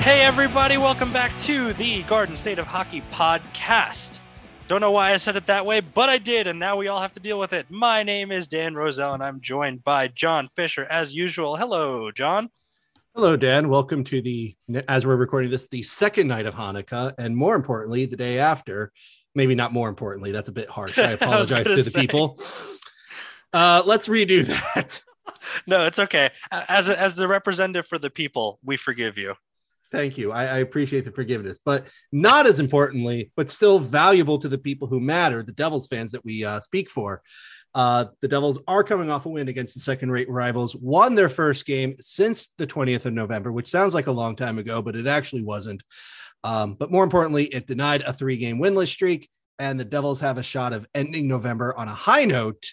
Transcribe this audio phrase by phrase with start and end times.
[0.00, 4.20] Hey, everybody, welcome back to the Garden State of Hockey podcast.
[4.66, 7.00] Don't know why I said it that way, but I did, and now we all
[7.00, 7.66] have to deal with it.
[7.68, 11.56] My name is Dan Roselle, and I'm joined by John Fisher as usual.
[11.56, 12.48] Hello, John.
[13.14, 13.68] Hello, Dan.
[13.68, 14.54] Welcome to the,
[14.86, 18.92] as we're recording this, the second night of Hanukkah, and more importantly, the day after.
[19.34, 20.98] Maybe not more importantly, that's a bit harsh.
[20.98, 22.00] I apologize to the say.
[22.00, 22.40] people.
[23.52, 25.02] Uh, let's redo that.
[25.66, 26.30] no, it's okay.
[26.50, 29.34] As, a, as the representative for the people, we forgive you.
[29.90, 30.32] Thank you.
[30.32, 34.86] I, I, appreciate the forgiveness, but not as importantly, but still valuable to the people
[34.86, 37.22] who matter, the Devils fans that we uh, speak for.
[37.74, 41.28] Uh, the Devils are coming off a win against the second rate rivals, won their
[41.28, 44.96] first game since the 20th of November, which sounds like a long time ago, but
[44.96, 45.82] it actually wasn't.
[46.44, 49.28] Um, but more importantly, it denied a three game winless streak,
[49.58, 52.72] and the Devils have a shot of ending November on a high note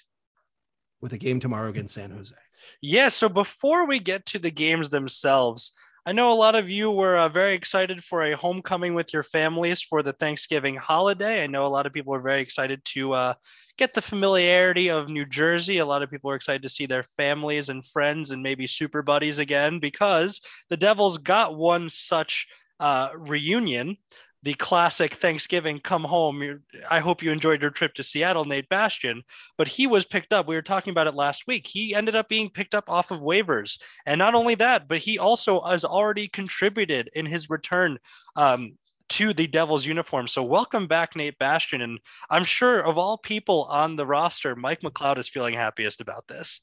[1.01, 2.35] with a game tomorrow against San Jose.
[2.81, 3.09] Yeah.
[3.09, 5.73] So before we get to the games themselves,
[6.07, 9.23] I know a lot of you were uh, very excited for a homecoming with your
[9.23, 11.43] families for the Thanksgiving holiday.
[11.43, 13.33] I know a lot of people are very excited to uh,
[13.75, 15.79] get the familiarity of New Jersey.
[15.79, 19.01] A lot of people are excited to see their families and friends and maybe super
[19.01, 22.45] buddies again because the Devils got one such
[22.79, 23.97] uh, reunion
[24.45, 26.61] the classic Thanksgiving come home.
[26.87, 29.23] I hope you enjoyed your trip to Seattle, Nate Bastian.
[29.57, 30.47] But he was picked up.
[30.47, 31.65] We were talking about it last week.
[31.65, 33.79] He ended up being picked up off of waivers.
[34.05, 37.97] And not only that, but he also has already contributed in his return
[38.35, 38.77] um,
[39.09, 40.27] to the Devils uniform.
[40.27, 41.81] So welcome back, Nate Bastian.
[41.81, 46.27] And I'm sure of all people on the roster, Mike McLeod is feeling happiest about
[46.27, 46.61] this.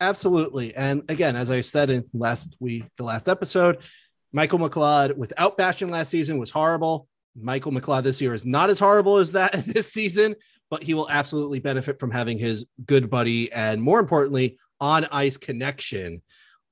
[0.00, 0.74] Absolutely.
[0.74, 3.84] And again, as I said in last week, the last episode,
[4.32, 7.06] Michael McLeod without Bastian last season was horrible.
[7.36, 10.34] Michael McLeod this year is not as horrible as that this season,
[10.70, 15.36] but he will absolutely benefit from having his good buddy and more importantly, on ice
[15.36, 16.22] connection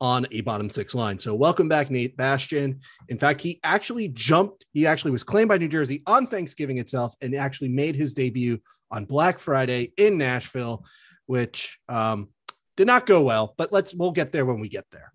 [0.00, 1.18] on a bottom six line.
[1.18, 2.80] So welcome back, Nate Bastian.
[3.08, 7.14] In fact, he actually jumped, he actually was claimed by New Jersey on Thanksgiving itself
[7.20, 10.84] and actually made his debut on Black Friday in Nashville,
[11.26, 12.28] which um,
[12.76, 15.12] did not go well, but let's we'll get there when we get there.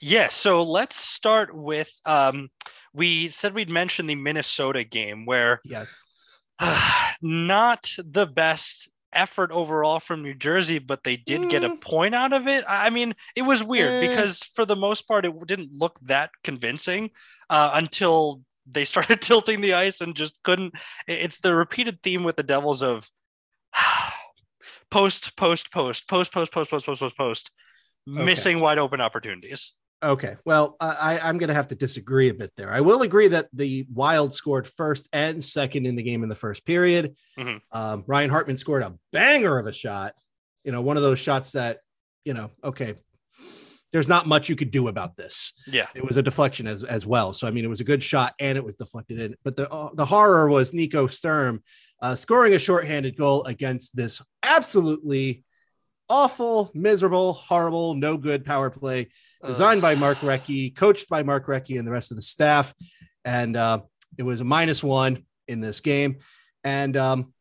[0.00, 2.48] Yeah, so let's start with um,
[2.94, 6.02] we said we'd mention the Minnesota game where yes,
[6.58, 11.50] uh, not the best effort overall from New Jersey, but they did mm.
[11.50, 11.80] get a mm.
[11.80, 12.64] point out of it.
[12.66, 14.08] I mean, it was weird eh.
[14.08, 17.10] because for the most part, it didn't look that convincing
[17.50, 20.74] uh, until they started tilting the ice and just couldn't.
[21.06, 23.08] It's the repeated theme with the Devils of
[24.90, 27.50] post, post, post, post, post, post, post, post, post, post,
[28.06, 29.72] missing wide open opportunities.
[30.04, 30.36] Okay.
[30.44, 32.70] Well, I, I'm going to have to disagree a bit there.
[32.70, 36.34] I will agree that the Wild scored first and second in the game in the
[36.34, 37.16] first period.
[37.38, 37.56] Mm-hmm.
[37.76, 40.14] Um, Ryan Hartman scored a banger of a shot.
[40.62, 41.78] You know, one of those shots that,
[42.24, 42.94] you know, okay,
[43.92, 45.54] there's not much you could do about this.
[45.66, 45.86] Yeah.
[45.94, 47.32] It was a deflection as, as well.
[47.32, 49.36] So, I mean, it was a good shot and it was deflected in.
[49.42, 51.62] But the, uh, the horror was Nico Sturm
[52.02, 55.44] uh, scoring a shorthanded goal against this absolutely
[56.10, 59.08] awful, miserable, horrible, no good power play
[59.46, 62.74] designed by Mark Recchi, coached by Mark Recchi and the rest of the staff.
[63.24, 63.80] And uh,
[64.18, 66.18] it was a minus one in this game.
[66.62, 67.32] And um,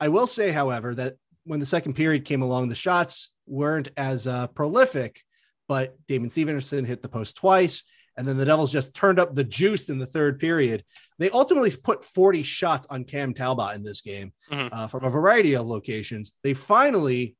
[0.00, 4.26] I will say, however, that when the second period came along, the shots weren't as
[4.26, 5.22] uh, prolific,
[5.68, 7.84] but Damon Severson hit the post twice.
[8.18, 10.84] And then the Devils just turned up the juice in the third period.
[11.18, 14.72] They ultimately put 40 shots on Cam Talbot in this game mm-hmm.
[14.72, 16.32] uh, from a variety of locations.
[16.42, 17.36] They finally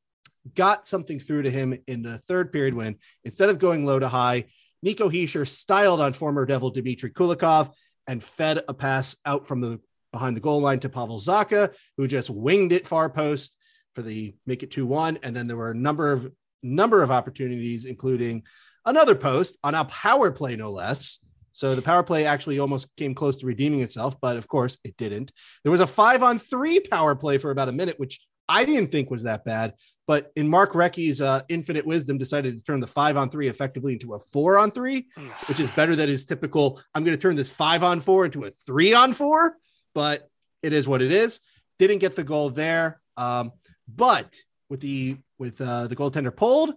[0.55, 4.09] got something through to him in the third period when instead of going low to
[4.09, 4.47] high,
[4.83, 7.73] Nico Hischier styled on former Devil Dmitry Kulikov
[8.07, 9.81] and fed a pass out from the
[10.13, 13.57] behind the goal line to Pavel Zacha, who just winged it far post
[13.95, 15.19] for the make it 2 1.
[15.23, 16.31] And then there were a number of
[16.63, 18.45] number of opportunities, including
[18.85, 21.19] another post on a power play, no less.
[21.53, 24.97] So the power play actually almost came close to redeeming itself, but of course it
[24.99, 25.33] didn't.
[25.63, 28.91] There was a five on three power play for about a minute, which I didn't
[28.91, 29.75] think was that bad.
[30.07, 33.95] But in Mark Recchi's uh, infinite wisdom, decided to turn the five on three effectively
[33.95, 35.09] into a four on three,
[35.47, 36.81] which is better than his typical.
[36.95, 39.57] I'm going to turn this five on four into a three on four,
[39.95, 40.31] but
[40.63, 41.41] it is what it is.
[41.81, 43.53] Didn't get the goal there, um,
[43.89, 44.37] but
[44.69, 46.75] with the with uh, the goaltender pulled,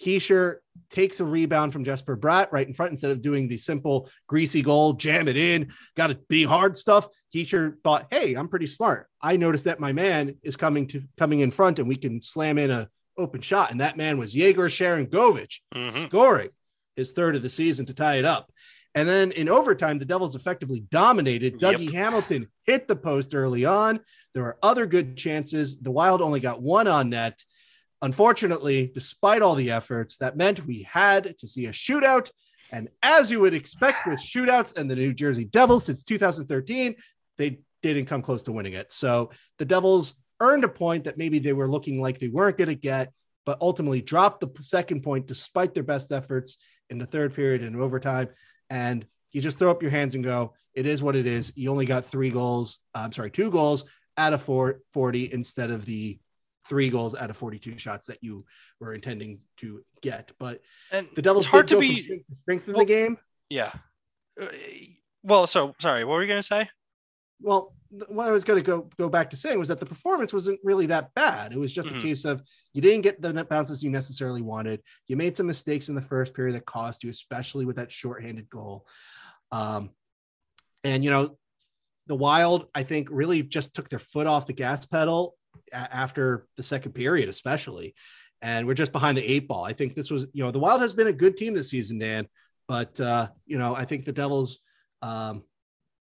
[0.00, 0.56] Hischier
[0.90, 4.62] takes a rebound from Jesper Bratt right in front instead of doing the simple greasy
[4.62, 7.08] goal, jam it in, got to be hard stuff.
[7.34, 9.06] Hischier thought, "Hey, I'm pretty smart.
[9.20, 12.58] I noticed that my man is coming to coming in front, and we can slam
[12.58, 16.06] in a open shot." And that man was Yegor Sharangovich, Mhm.
[16.08, 16.50] scoring
[16.96, 18.50] his third of the season to tie it up.
[18.94, 21.62] And then in overtime, the Devils effectively dominated.
[21.62, 21.76] Yep.
[21.76, 24.00] Dougie Hamilton hit the post early on.
[24.34, 25.80] There were other good chances.
[25.80, 27.42] The Wild only got one on net.
[28.02, 32.30] Unfortunately, despite all the efforts, that meant we had to see a shootout.
[32.72, 36.96] And as you would expect with shootouts and the New Jersey Devils since 2013,
[37.38, 38.92] they didn't come close to winning it.
[38.92, 42.68] So the Devils earned a point that maybe they were looking like they weren't going
[42.68, 43.12] to get,
[43.46, 46.58] but ultimately dropped the second point despite their best efforts
[46.90, 48.28] in the third period and overtime.
[48.68, 51.52] And you just throw up your hands and go, it is what it is.
[51.54, 52.78] You only got three goals.
[52.94, 53.84] I'm sorry, two goals
[54.16, 56.18] out of four, 40 instead of the
[56.72, 58.46] three goals out of 42 shots that you
[58.80, 60.32] were intending to get.
[60.38, 62.02] But And the Devils hard to be.
[62.02, 63.18] strength to strength in well- the game.
[63.50, 63.72] Yeah.
[64.40, 64.46] Uh,
[65.22, 66.06] Well, so sorry.
[66.06, 66.70] What were you gonna say?
[67.40, 67.74] Well,
[68.08, 70.60] what I was going to go go back to saying was that the performance wasn't
[70.64, 71.52] really that bad.
[71.52, 71.98] It was just Mhm.
[71.98, 72.42] a case of
[72.72, 74.82] you didn't get the net bounces you necessarily wanted.
[75.08, 78.48] You made some mistakes in the first period that cost you, especially with that shorthanded
[78.48, 78.86] goal.
[79.50, 79.90] Um,
[80.84, 81.36] and you know,
[82.06, 85.36] the Wild, I think, really just took their foot off the gas pedal
[85.72, 87.94] after the second period, especially.
[88.40, 89.64] And we're just behind the eight ball.
[89.64, 91.98] I think this was, you know, the Wild has been a good team this season,
[91.98, 92.26] Dan.
[92.68, 94.60] But uh, you know, I think the Devils
[95.02, 95.42] um,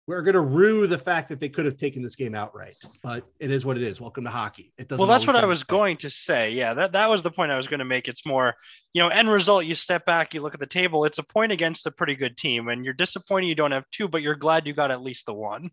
[0.08, 3.26] we're going to rue the fact that they could have taken this game outright, but
[3.40, 4.00] it is what it is.
[4.00, 4.72] Welcome to hockey.
[4.78, 5.00] It doesn't.
[5.00, 6.52] Well, that's what I was going to say.
[6.52, 8.08] Yeah, that, that was the point I was going to make.
[8.08, 8.56] It's more,
[8.94, 11.52] you know, end result, you step back, you look at the table, it's a point
[11.52, 14.66] against a pretty good team, and you're disappointed you don't have two, but you're glad
[14.66, 15.72] you got at least the one.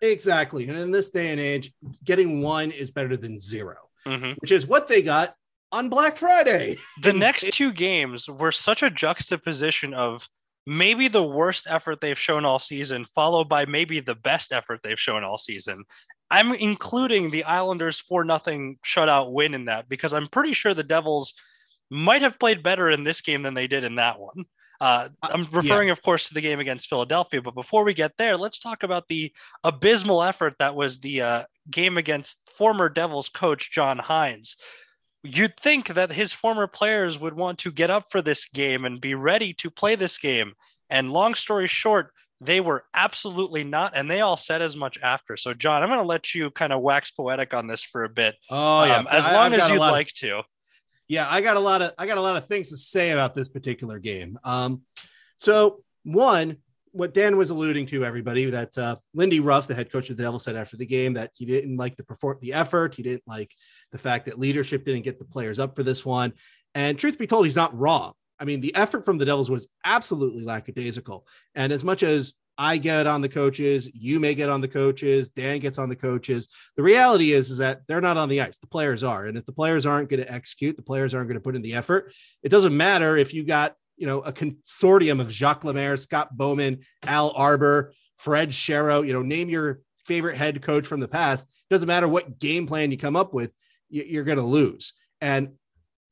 [0.00, 1.72] Exactly, and in this day and age,
[2.04, 4.36] getting one is better than zero, Mhm.
[4.40, 5.34] which is what they got
[5.72, 6.78] on Black Friday.
[7.02, 10.28] The next two games were such a juxtaposition of
[10.66, 15.00] maybe the worst effort they've shown all season, followed by maybe the best effort they've
[15.00, 15.84] shown all season.
[16.30, 20.82] I'm including the Islanders 4 nothing shutout win in that because I'm pretty sure the
[20.82, 21.32] Devils
[21.90, 24.44] might have played better in this game than they did in that one.
[24.80, 27.42] Uh, I'm referring, of course, to the game against Philadelphia.
[27.42, 29.32] But before we get there, let's talk about the
[29.64, 34.54] abysmal effort that was the uh, game against former Devils coach John Hynes.
[35.24, 39.00] You'd think that his former players would want to get up for this game and
[39.00, 40.52] be ready to play this game.
[40.90, 43.92] And long story short, they were absolutely not.
[43.96, 45.36] And they all said as much after.
[45.36, 48.08] So, John, I'm going to let you kind of wax poetic on this for a
[48.08, 50.42] bit, Oh yeah, um, as I- long I've as you'd lot of- like to.
[51.08, 53.34] Yeah, I got a lot of I got a lot of things to say about
[53.34, 54.38] this particular game.
[54.44, 54.82] Um,
[55.38, 56.58] so one,
[56.92, 60.22] what Dan was alluding to, everybody, that uh, Lindy Ruff, the head coach of the
[60.22, 62.94] Devils, said after the game that he didn't like the perform the effort.
[62.94, 63.52] He didn't like
[63.92, 66.34] the fact that leadership didn't get the players up for this one.
[66.74, 68.12] And truth be told, he's not wrong.
[68.38, 71.26] I mean, the effort from the Devils was absolutely lackadaisical.
[71.54, 75.28] And as much as I get on the coaches, you may get on the coaches,
[75.28, 76.48] Dan gets on the coaches.
[76.76, 78.58] The reality is, is that they're not on the ice.
[78.58, 79.26] The players are.
[79.26, 81.62] And if the players aren't going to execute, the players aren't going to put in
[81.62, 82.12] the effort.
[82.42, 86.80] It doesn't matter if you got, you know, a consortium of Jacques Lemaire, Scott Bowman,
[87.04, 91.46] Al Arbour, Fred Shero, you know, name your favorite head coach from the past.
[91.70, 93.54] Doesn't matter what game plan you come up with,
[93.88, 94.94] you- you're going to lose.
[95.20, 95.52] And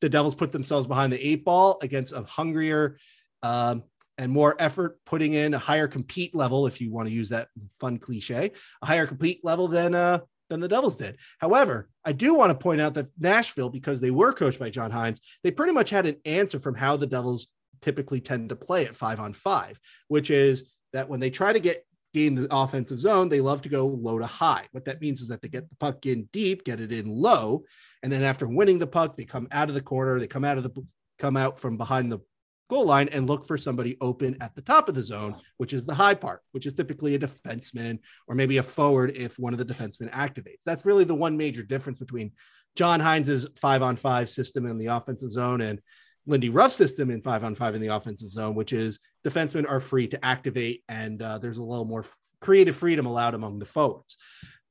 [0.01, 2.99] the Devils put themselves behind the eight ball against a hungrier
[3.43, 3.83] um,
[4.19, 7.49] and more effort, putting in a higher compete level, if you want to use that
[7.81, 11.17] fun cliche, a higher compete level than uh, than the Devils did.
[11.39, 14.91] However, I do want to point out that Nashville, because they were coached by John
[14.91, 17.49] Hynes, they pretty much had an answer from how the Devils
[17.83, 21.61] typically tend to play at five on five, which is that when they try to
[21.61, 24.67] get gain the offensive zone, they love to go low to high.
[24.73, 27.65] What that means is that they get the puck in deep, get it in low,
[28.03, 30.57] and then after winning the puck, they come out of the corner, they come out
[30.57, 30.87] of the
[31.19, 32.21] come out from behind the
[32.69, 35.87] goal line and look for somebody open at the top of the zone, which is
[35.87, 39.59] the high part, which is typically a defenseman or maybe a forward if one of
[39.59, 40.63] the defensemen activates.
[40.65, 42.33] That's really the one major difference between
[42.75, 45.81] John Hynes's five on five system in the offensive zone and
[46.27, 49.81] Lindy Ruff's system in five on five in the offensive zone, which is defensemen are
[49.81, 52.05] free to activate and uh, there's a little more
[52.41, 54.17] creative freedom allowed among the forwards.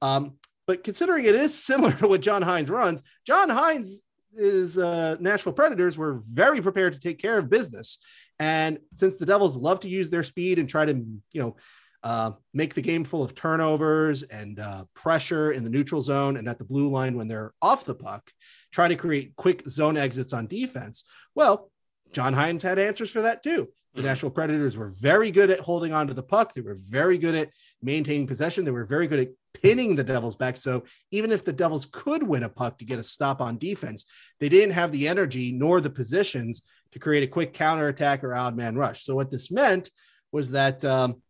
[0.01, 0.37] Um,
[0.67, 4.01] but considering it is similar to what John Hynes runs, John Hynes
[4.37, 7.99] is uh, Nashville Predators were very prepared to take care of business.
[8.39, 11.55] And since the Devils love to use their speed and try to, you know,
[12.03, 16.47] uh, make the game full of turnovers and uh, pressure in the neutral zone and
[16.47, 18.29] at the blue line when they're off the puck,
[18.71, 21.03] try to create quick zone exits on defense.
[21.33, 21.71] Well,
[22.13, 23.69] John Hynes had answers for that too.
[23.93, 24.07] The mm-hmm.
[24.07, 26.53] Nashville Predators were very good at holding on to the puck.
[26.53, 27.49] They were very good at
[27.81, 28.65] maintaining possession.
[28.65, 29.29] They were very good at
[29.61, 30.57] pinning the Devils back.
[30.57, 34.05] So even if the Devils could win a puck to get a stop on defense,
[34.39, 38.55] they didn't have the energy nor the positions to create a quick counterattack or odd
[38.55, 39.03] man rush.
[39.03, 39.89] So what this meant
[40.31, 41.21] was that um,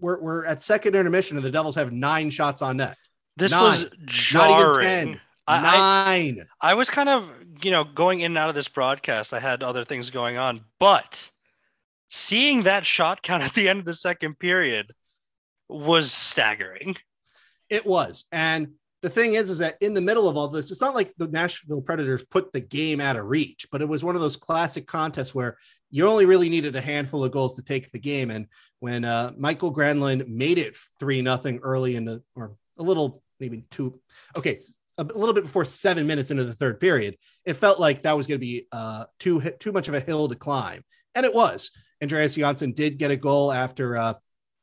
[0.00, 2.96] we're, we're at second intermission and the Devils have nine shots on net.
[3.36, 5.20] This nine, was jarring.
[5.46, 6.46] I, nine.
[6.60, 7.30] I, I was kind of,
[7.62, 9.32] you know, going in and out of this broadcast.
[9.32, 11.28] I had other things going on, but
[12.08, 14.92] seeing that shot count at the end of the second period
[15.68, 16.96] was staggering.
[17.68, 18.24] It was.
[18.32, 18.72] And
[19.02, 21.28] the thing is, is that in the middle of all this, it's not like the
[21.28, 24.86] Nashville Predators put the game out of reach, but it was one of those classic
[24.86, 25.56] contests where
[25.90, 28.30] you only really needed a handful of goals to take the game.
[28.30, 28.46] And
[28.80, 33.64] when uh, Mikael Granlund made it three nothing early in the, or a little, maybe
[33.70, 34.00] two,
[34.36, 34.58] okay,
[34.98, 38.26] a little bit before seven minutes into the third period, it felt like that was
[38.26, 40.82] going to be uh, too too much of a hill to climb,
[41.14, 41.70] and it was.
[42.02, 44.14] Andreas Johnsson did get a goal after uh,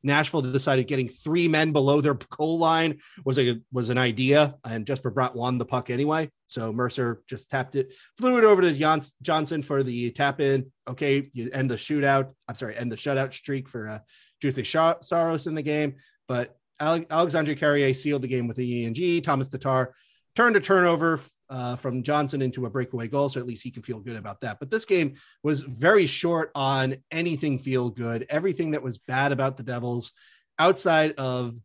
[0.05, 4.85] Nashville decided getting three men below their goal line was a was an idea, and
[4.85, 6.29] Jesper Bratt won the puck anyway.
[6.47, 10.71] So Mercer just tapped it, flew it over to Johnsson for the tap in.
[10.88, 12.31] Okay, you end the shootout.
[12.47, 14.00] I'm sorry, end the shutout streak for uh,
[14.41, 15.95] Juuse Saros in the game.
[16.27, 19.21] But Ale- Alexandre Carrier sealed the game with the ENG.
[19.24, 19.93] Thomas Tatar
[20.35, 23.29] turned a turnover uh, from Johnsson into a breakaway goal.
[23.29, 24.59] So at least he can feel good about that.
[24.59, 28.25] But this game was very short on anything feel good.
[28.29, 30.11] Everything that was bad about the Devils
[30.57, 31.55] outside of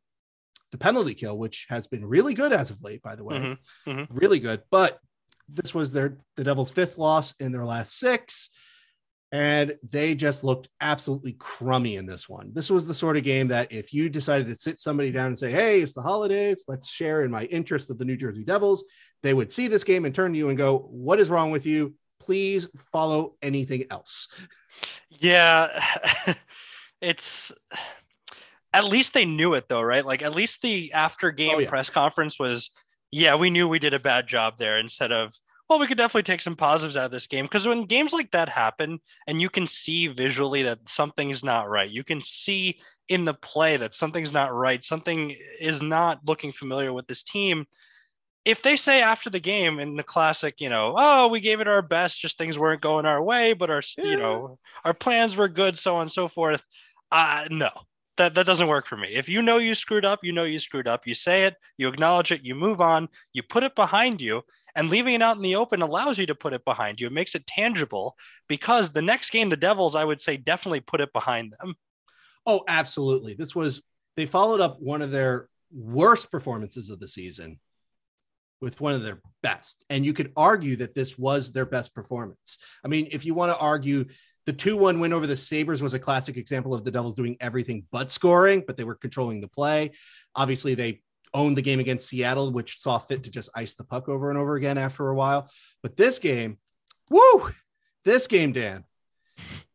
[0.72, 3.90] the penalty kill, which has been really good as of late, by the way, mm-hmm.
[3.90, 4.16] Mm-hmm.
[4.16, 4.62] really good.
[4.70, 4.98] But
[5.48, 8.50] this was their the Devils' fifth loss in their last six.
[9.32, 12.50] And they just looked absolutely crummy in this one.
[12.52, 15.38] This was the sort of game that if you decided to sit somebody down and
[15.38, 18.84] say, Hey, it's the holidays, let's share in my interest of the New Jersey Devils,
[19.22, 21.66] they would see this game and turn to you and go, What is wrong with
[21.66, 21.94] you?
[22.20, 24.28] Please follow anything else.
[25.08, 25.68] Yeah.
[27.00, 27.52] it's
[28.72, 30.04] at least they knew it though, right?
[30.04, 31.68] Like at least the after game oh, yeah.
[31.68, 32.70] press conference was,
[33.10, 35.34] yeah, we knew we did a bad job there instead of,
[35.68, 37.44] well, we could definitely take some positives out of this game.
[37.44, 41.90] Because when games like that happen and you can see visually that something's not right,
[41.90, 46.92] you can see in the play that something's not right, something is not looking familiar
[46.92, 47.66] with this team
[48.44, 51.68] if they say after the game in the classic, you know, oh, we gave it
[51.68, 54.04] our best, just things weren't going our way, but our, yeah.
[54.04, 56.62] you know, our plans were good, so on and so forth.
[57.12, 57.70] Uh, no,
[58.16, 59.08] that, that doesn't work for me.
[59.14, 61.06] If you know you screwed up, you know you screwed up.
[61.06, 64.42] You say it, you acknowledge it, you move on, you put it behind you,
[64.74, 67.08] and leaving it out in the open allows you to put it behind you.
[67.08, 68.16] It makes it tangible
[68.48, 71.74] because the next game, the Devils, I would say, definitely put it behind them.
[72.46, 73.34] Oh, absolutely.
[73.34, 73.82] This was,
[74.16, 77.58] they followed up one of their worst performances of the season
[78.60, 79.84] with one of their best.
[79.88, 82.58] And you could argue that this was their best performance.
[82.84, 84.06] I mean, if you want to argue
[84.46, 87.36] the 2 1 win over the Sabres was a classic example of the Devils doing
[87.40, 89.92] everything but scoring, but they were controlling the play.
[90.34, 91.02] Obviously, they
[91.32, 94.38] owned the game against Seattle, which saw fit to just ice the puck over and
[94.38, 95.50] over again after a while.
[95.82, 96.58] But this game,
[97.08, 97.50] woo,
[98.04, 98.84] this game, Dan.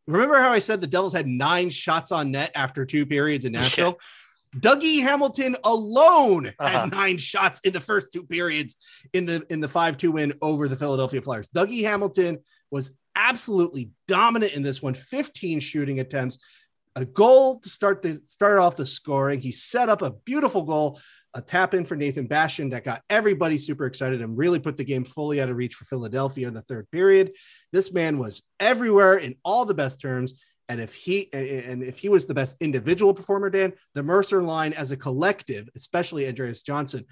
[0.06, 3.52] Remember how I said the Devils had nine shots on net after two periods in
[3.52, 3.98] Nashville?
[4.56, 6.68] Dougie Hamilton alone uh-huh.
[6.68, 8.76] had nine shots in the first two periods
[9.12, 11.48] in the in the five two win over the Philadelphia Flyers.
[11.48, 12.38] Dougie Hamilton
[12.70, 14.94] was absolutely dominant in this one.
[14.94, 16.38] 15 shooting attempts,
[16.94, 19.40] a goal to start the start off the scoring.
[19.40, 21.00] He set up a beautiful goal,
[21.34, 24.84] a tap in for Nathan Bastian that got everybody super excited and really put the
[24.84, 27.32] game fully out of reach for Philadelphia in the third period.
[27.72, 30.34] This man was everywhere in all the best terms.
[30.68, 34.72] And if he and if he was the best individual performer, Dan, the Mercer line
[34.72, 37.04] as a collective, especially Andreas Johnsson,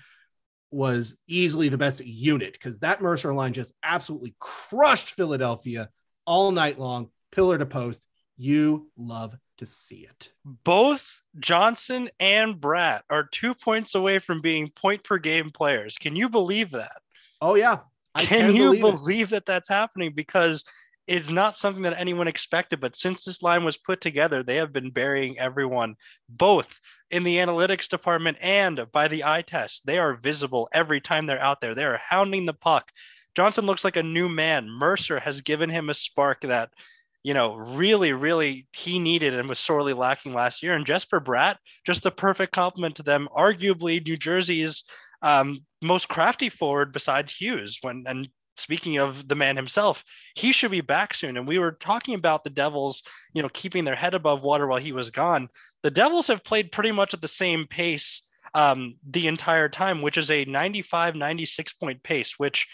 [0.70, 5.88] was easily the best unit because that Mercer line just absolutely crushed Philadelphia
[6.26, 8.04] all night long, pillar to post.
[8.36, 10.30] You love to see it.
[10.44, 15.96] Both Johnsson and Bratt are two points away from being point per game players.
[15.96, 17.00] Can you believe that?
[17.40, 17.80] Oh yeah.
[18.16, 20.12] I can, can you believe, believe that that's happening?
[20.14, 20.64] Because
[21.06, 24.72] it's not something that anyone expected, but since this line was put together, they have
[24.72, 25.96] been burying everyone,
[26.28, 26.80] both
[27.10, 29.86] in the analytics department and by the eye test.
[29.86, 31.74] They are visible every time they're out there.
[31.74, 32.90] They are hounding the puck.
[33.36, 34.68] Johnsson looks like a new man.
[34.68, 36.70] Mercer has given him a spark that,
[37.22, 40.74] you know, really, really he needed and was sorely lacking last year.
[40.74, 43.28] And Jesper Bratt, just the perfect complement to them.
[43.36, 44.84] Arguably, New Jersey's
[45.20, 47.78] um, most crafty forward besides Hughes.
[47.82, 51.36] When and speaking of the man himself, he should be back soon.
[51.36, 54.80] And we were talking about the Devils, you know, keeping their head above water while
[54.80, 55.48] he was gone.
[55.82, 58.22] The Devils have played pretty much at the same pace
[58.54, 62.68] um, the entire time, which is a 95, 96 point pace, which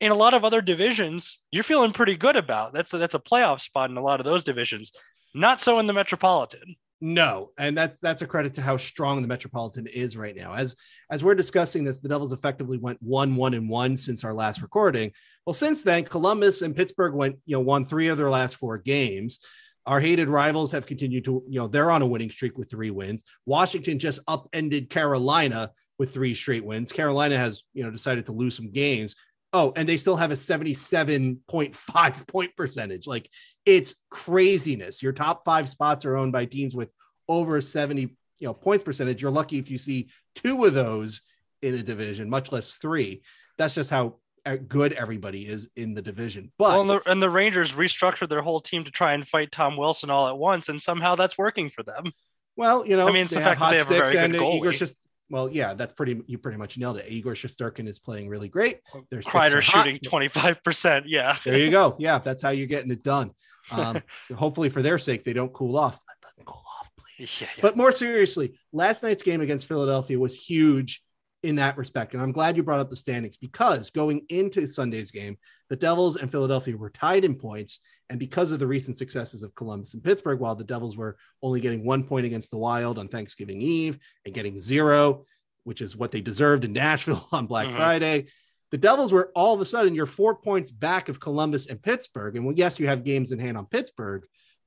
[0.00, 2.72] in a lot of other divisions, you're feeling pretty good about.
[2.72, 4.92] That's a, that's a playoff spot in a lot of those divisions.
[5.34, 6.76] Not so in the Metropolitan.
[7.06, 10.54] No, and that's that's a credit to how strong the Metropolitan is right now.
[10.54, 10.74] As
[11.10, 14.62] as we're discussing this, the Devils effectively went one, one, and one since our last
[14.62, 15.12] recording.
[15.44, 18.78] Well, since then, Columbus and Pittsburgh went, you know, won three of their last four
[18.78, 19.38] games.
[19.84, 22.90] Our hated rivals have continued to, you know, they're on a winning streak with three
[22.90, 23.24] wins.
[23.44, 26.90] Washington just upended Carolina with three straight wins.
[26.90, 29.14] Carolina has, you know, decided to lose some games.
[29.54, 33.06] Oh, and they still have a 77.5 point percentage.
[33.06, 33.30] Like
[33.64, 35.00] it's craziness.
[35.00, 36.90] Your top five spots are owned by teams with
[37.28, 38.10] over 70, you
[38.42, 39.22] know, points percentage.
[39.22, 41.22] You're lucky if you see two of those
[41.62, 43.22] in a division, much less three.
[43.56, 46.50] That's just how uh, good everybody is in the division.
[46.58, 49.52] But well, and, the, and the Rangers restructured their whole team to try and fight
[49.52, 52.12] Tom Wilson all at once, and somehow that's working for them.
[52.56, 54.56] Well, you know, I mean, it's the fact that they have a very good goalie.
[54.56, 54.96] Igor just
[55.34, 56.22] well, yeah, that's pretty.
[56.28, 57.10] You pretty much nailed it.
[57.10, 58.78] Igor Shesterkin is playing really great.
[59.10, 61.08] There's Kreider shooting twenty five percent.
[61.08, 61.96] Yeah, there you go.
[62.04, 63.32] Yeah, that's how you're getting it done.
[63.72, 64.00] Um,
[64.36, 65.98] hopefully, for their sake, they don't cool off.
[66.24, 67.40] Let them cool off, please.
[67.40, 67.62] Yeah, yeah.
[67.62, 71.02] But more seriously, last night's game against Philadelphia was huge
[71.42, 75.10] in that respect, and I'm glad you brought up the standings because going into Sunday's
[75.10, 75.36] game,
[75.68, 77.80] the Devils and Philadelphia were tied in points,
[78.10, 81.60] and because of the recent successes of Columbus and Pittsburgh, while the Devils were only
[81.60, 85.24] getting one point against the Wild on Thanksgiving Eve and getting zero,
[85.64, 87.76] which is what they deserved in Nashville on Black mm-hmm.
[87.76, 88.26] Friday,
[88.70, 92.36] the Devils were all of a sudden you're four points back of Columbus and Pittsburgh.
[92.36, 94.24] And well, yes, you have games in hand on Pittsburgh,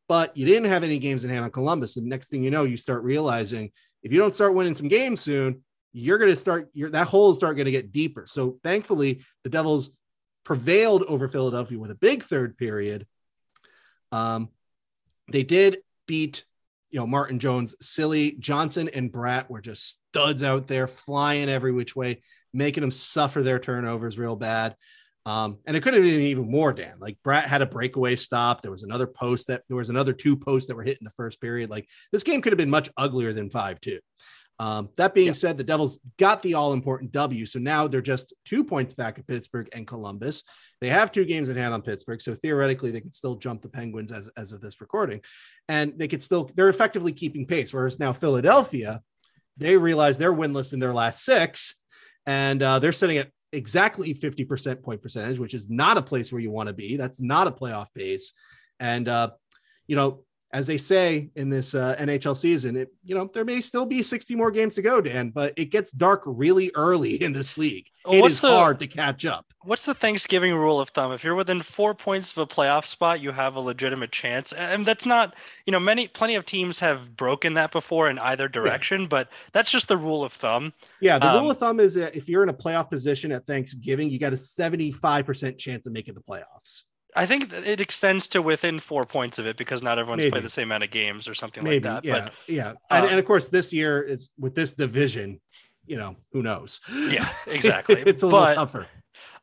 [0.08, 1.98] but you didn't have any games in hand on Columbus.
[1.98, 3.72] And next thing you know, you start realizing
[4.04, 5.64] if you don't start winning some games soon,
[5.94, 8.26] you're going to start your that hole is start going to get deeper.
[8.28, 9.92] So thankfully, the Devils
[10.44, 13.06] prevailed over Philadelphia with a big third period
[14.12, 14.50] um,
[15.32, 16.44] they did beat,
[16.90, 21.72] you know, Martin Jones, silly Johnsson and Bratt were just studs out there, flying every
[21.72, 22.22] which way,
[22.54, 24.76] making them suffer their turnovers real bad.
[25.26, 27.00] Um, and it could have been even more, Dan.
[27.00, 28.62] Like Bratt had a breakaway stop.
[28.62, 31.12] There was another post that there was another two posts that were hit in the
[31.18, 31.70] first period.
[31.70, 34.00] Like this game could have been much uglier than 5 2.
[34.60, 35.34] Um, that being yeah.
[35.34, 37.46] said, the Devils got the all important W.
[37.46, 40.44] So now they're just two points back at Pittsburgh and Columbus.
[40.82, 42.22] They have two games in hand on Pittsburgh.
[42.22, 45.22] So theoretically, they could still jump the Penguins as, as of this recording.
[45.68, 47.72] And they could still, they're effectively keeping pace.
[47.72, 49.02] Whereas now Philadelphia,
[49.58, 51.76] they realize they're winless in their last six.
[52.26, 56.42] And uh, they're sitting at exactly 50% point percentage, which is not a place where
[56.42, 56.98] you want to be.
[56.98, 58.34] That's not a playoff base.
[58.80, 59.32] And, uh,
[59.88, 60.26] you know,
[60.58, 64.02] as they say in this uh, NHL season, it you know there may still be
[64.02, 67.86] 60 more games to go, Dan, but it gets dark really early in this league.
[68.12, 69.46] It what's is the, hard to catch up.
[69.66, 71.12] What's the Thanksgiving rule of thumb?
[71.12, 74.84] If you're within four points of a playoff spot, you have a legitimate chance, and
[74.84, 75.36] that's not
[75.68, 79.08] you know many plenty of teams have broken that before in either direction, yeah.
[79.10, 80.74] but that's just the rule of thumb.
[81.02, 84.10] Yeah, the um, rule of thumb is if you're in a playoff position at Thanksgiving,
[84.10, 86.86] you got a 75% chance of making the playoffs.
[87.18, 90.32] I think it extends to within four points of it because not everyone's Maybe.
[90.32, 92.06] played the same amount of games or something Maybe, like that.
[92.06, 95.42] Yeah, but, yeah, and, um, and, of course this year is with this division.
[95.86, 96.82] You know, who knows?
[97.10, 98.04] Yeah, exactly.
[98.06, 98.88] it's a but, little tougher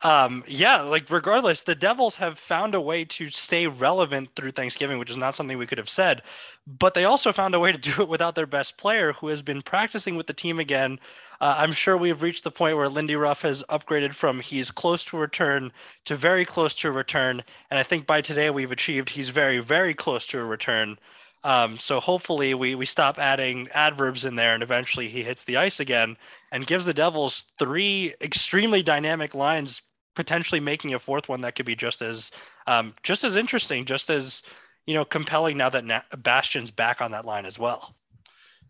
[0.04, 4.98] um, yeah, like regardless, the Devils have found a way to stay relevant through Thanksgiving,
[4.98, 6.20] which is not something we could have said.
[6.66, 9.40] But they also found a way to do it without their best player, who has
[9.40, 11.00] been practicing with the team again.
[11.40, 15.04] Uh, I'm sure we've reached the point where Lindy Ruff has upgraded from he's close
[15.06, 15.72] to return
[16.04, 19.94] to very close to return, and I think by today we've achieved he's very very
[19.94, 20.98] close to a return.
[21.44, 25.56] Um, so hopefully we we stop adding adverbs in there, and eventually he hits the
[25.56, 26.18] ice again
[26.52, 29.82] and gives the Devils three extremely dynamic lines,
[30.14, 32.30] potentially making a fourth one that could be just as
[32.66, 34.42] um, just as interesting, just as
[34.86, 35.56] you know compelling.
[35.56, 37.94] Now that Na- Bastian's back on that line as well.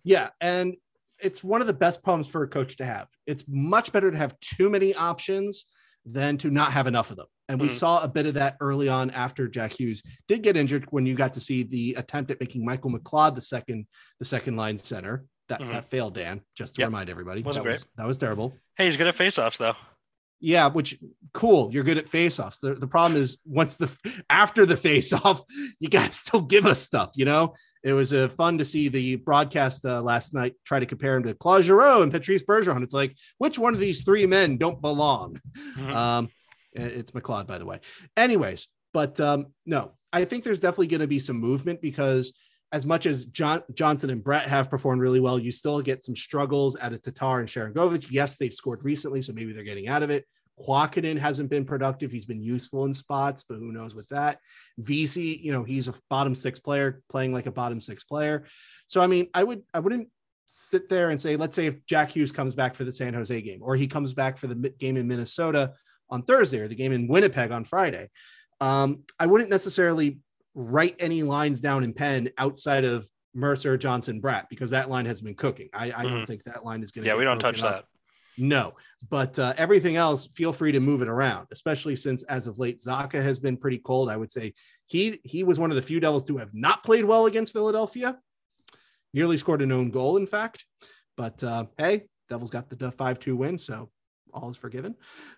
[0.03, 0.77] Yeah, and
[1.21, 3.09] it's one of the best problems for a coach to have.
[3.27, 5.65] It's much better to have too many options
[6.05, 7.27] than to not have enough of them.
[7.49, 7.73] And we mm.
[7.73, 11.15] saw a bit of that early on after Jack Hughes did get injured when you
[11.15, 13.87] got to see the attempt at making Michael McLeod the second
[14.19, 15.25] the second line center.
[15.49, 15.73] That, mm-hmm.
[15.73, 16.89] that failed, Dan, just to yep.
[16.89, 17.43] remind everybody.
[17.43, 17.75] Wasn't that great.
[17.75, 18.55] Was, that was terrible.
[18.77, 19.77] Hey, he's good at faceoffs though.
[20.45, 20.99] Yeah, which
[21.33, 21.73] cool.
[21.73, 22.61] You're good at faceoffs.
[22.61, 23.91] The, the problem is once the
[24.31, 25.43] after the face-off,
[25.81, 27.55] you got to still give us stuff, you know?
[27.85, 31.23] it was uh, fun to see the broadcast uh, last night try to compare him
[31.23, 32.83] to Claude Giroux and Patrice Bergeron.
[32.83, 35.39] It's like, which one of these three men don't belong?
[35.77, 35.95] Mm-hmm.
[35.95, 36.31] Um,
[36.73, 37.81] it's McLeod, by the way.
[38.17, 42.33] Anyways, but um, no, I think there's definitely going to be some movement because
[42.73, 46.17] as much as John, Johnsson and Bratt have performed really well, you still get some
[46.17, 48.07] struggles out of Tatar and Sharangovich.
[48.11, 50.25] Yes, they've scored recently, so maybe they're getting out of it.
[50.61, 52.12] Kuokkanen hasn't been productive.
[52.12, 54.38] He's been useful in spots, but who knows with that.
[54.81, 58.45] VC, you know, he's a bottom six player playing like a bottom six player.
[58.87, 60.09] So I mean, I would I wouldn't
[60.47, 63.40] sit there and say, let's say if Jack Hughes comes back for the San Jose
[63.40, 65.73] game, or he comes back for the game in Minnesota
[66.11, 68.09] on Thursday, or the game in Winnipeg on Friday.
[68.61, 70.19] Um, I wouldn't necessarily
[70.55, 75.21] write any lines down in pen outside of Mercer, Johnsson, Bratt, because that line has
[75.21, 75.69] been cooking.
[75.75, 76.09] I, I mm-hmm.
[76.09, 77.11] don't think that line is going to.
[77.11, 77.73] Yeah, we don't touch up.
[77.73, 77.85] that.
[78.37, 78.75] No,
[79.09, 82.81] but uh, everything else, feel free to move it around, especially since as of late,
[82.81, 84.11] Zacha has been pretty cold.
[84.11, 84.55] I would say
[84.87, 88.18] he he was one of the few Devils to have not played well against Philadelphia.
[89.12, 90.64] Nearly scored an own goal, in fact.
[91.16, 93.90] But uh, hey, Devils got the five two win, so
[94.33, 94.97] all is forgiven.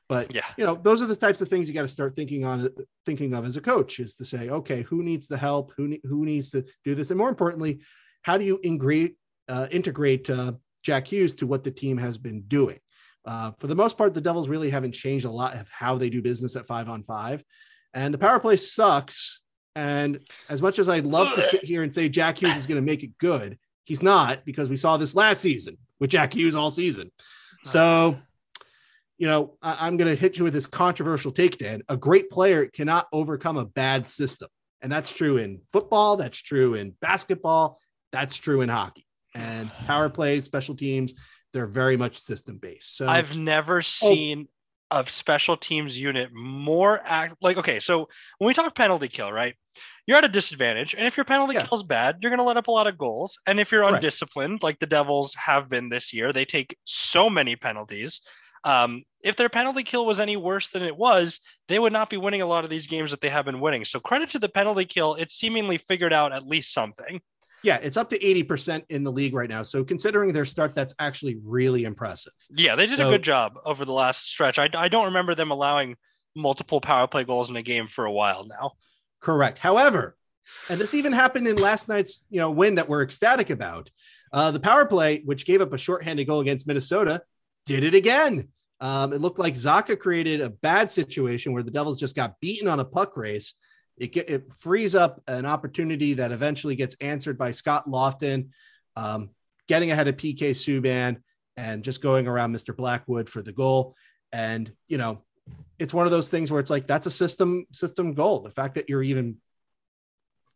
[0.08, 2.44] But yeah, you know, those are the types of things you got to start thinking
[2.44, 2.68] on,
[3.04, 5.72] thinking of as a coach is to say, okay, who needs the help?
[5.76, 7.10] Who who needs to do this?
[7.10, 7.80] And more importantly,
[8.22, 9.16] how do you integrate
[9.48, 12.78] uh, integrate uh, Jack Hughes to what the team has been doing?
[13.26, 16.08] Uh, for the most part, the Devils really haven't changed a lot of how they
[16.08, 17.44] do business at five on five.
[17.92, 19.40] And the power play sucks.
[19.74, 22.80] And as much as I'd love to sit here and say Jack Hughes is going
[22.80, 26.54] to make it good, he's not because we saw this last season with Jack Hughes
[26.54, 27.10] all season.
[27.64, 28.16] So,
[29.18, 31.82] you know, I- am going to hit you with this controversial take, Dan.
[31.88, 34.48] A great player cannot overcome a bad system.
[34.82, 37.80] And that's true in football, that's true in basketball,
[38.12, 39.06] that's true in hockey.
[39.34, 41.12] And power plays, special teams,
[41.52, 42.96] they're very much system based.
[42.96, 43.80] So I've never oh.
[43.80, 44.48] seen
[44.90, 45.00] oh.
[45.00, 47.80] a special teams unit more act like okay.
[47.80, 49.54] So when we talk penalty kill, right?
[50.06, 51.66] You're at a disadvantage, and if your penalty yeah.
[51.66, 53.38] kill is bad, you're going to let up a lot of goals.
[53.46, 54.62] And if you're undisciplined, right.
[54.62, 58.20] like the Devils have been this year, they take so many penalties.
[58.62, 62.16] Um, if their penalty kill was any worse than it was, they would not be
[62.16, 63.84] winning a lot of these games that they have been winning.
[63.84, 67.20] So credit to the penalty kill; it seemingly figured out at least something.
[67.66, 69.64] Yeah, it's up to 80% in the league right now.
[69.64, 72.32] So considering their start, that's actually really impressive.
[72.48, 74.60] Yeah, they did so, a good job over the last stretch.
[74.60, 75.96] I, I don't remember them allowing
[76.36, 78.74] multiple power play goals in a game for a while now.
[79.20, 79.58] Correct.
[79.58, 80.16] However,
[80.68, 83.90] and this even happened in last night's you know win that we're ecstatic about.
[84.32, 87.22] Uh, the power play, which gave up a shorthanded goal against Minnesota,
[87.64, 88.46] did it again.
[88.78, 92.68] Um, it looked like Zacha created a bad situation where the Devils just got beaten
[92.68, 93.54] on a puck race
[93.98, 98.48] it, get, it frees up an opportunity that eventually gets answered by Scott Laughton,
[98.94, 99.30] um,
[99.68, 101.18] getting ahead of PK Subban
[101.56, 102.76] and just going around Mr.
[102.76, 103.94] Blackwood for the goal.
[104.32, 105.22] And, you know,
[105.78, 108.40] it's one of those things where it's like, that's a system, system goal.
[108.40, 109.36] The fact that you're even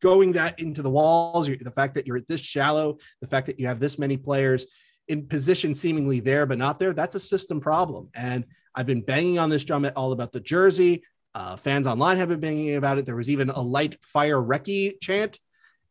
[0.02, 3.66] going that into the walls, the fact that you're this shallow, the fact that you
[3.66, 4.66] have this many players
[5.08, 8.08] in position seemingly there, but not there, that's a system problem.
[8.14, 11.02] And I've been banging on this drum all about the jersey.
[11.34, 13.06] Uh, fans online have been banging about it.
[13.06, 15.38] There was even a light fire Recchi chant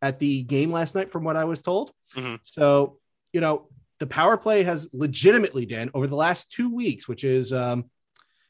[0.02, 1.92] at the game last night, from what I was told.
[2.16, 2.36] Mm-hmm.
[2.44, 2.98] So,
[3.32, 3.68] you know,
[4.00, 7.86] the power play has legitimately, Dan, over the last two weeks, which is um,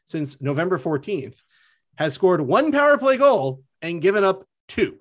[0.06, 1.36] since November 14th,
[1.97, 4.99] has scored one power play goal and given up two.